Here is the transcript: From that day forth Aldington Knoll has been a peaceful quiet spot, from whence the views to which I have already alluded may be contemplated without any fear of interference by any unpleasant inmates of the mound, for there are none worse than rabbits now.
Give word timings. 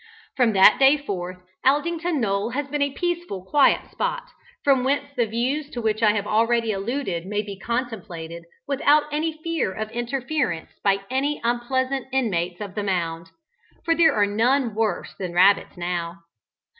From 0.35 0.53
that 0.53 0.79
day 0.79 0.97
forth 0.97 1.37
Aldington 1.63 2.19
Knoll 2.19 2.49
has 2.49 2.65
been 2.67 2.81
a 2.81 2.89
peaceful 2.89 3.45
quiet 3.45 3.91
spot, 3.91 4.31
from 4.63 4.83
whence 4.83 5.05
the 5.15 5.27
views 5.27 5.69
to 5.69 5.79
which 5.79 6.01
I 6.01 6.13
have 6.13 6.25
already 6.25 6.71
alluded 6.71 7.27
may 7.27 7.43
be 7.43 7.55
contemplated 7.59 8.45
without 8.67 9.03
any 9.11 9.39
fear 9.43 9.71
of 9.71 9.91
interference 9.91 10.71
by 10.83 11.01
any 11.11 11.39
unpleasant 11.43 12.07
inmates 12.11 12.59
of 12.61 12.73
the 12.73 12.81
mound, 12.81 13.29
for 13.85 13.93
there 13.93 14.15
are 14.15 14.25
none 14.25 14.73
worse 14.73 15.13
than 15.19 15.33
rabbits 15.35 15.77
now. 15.77 16.23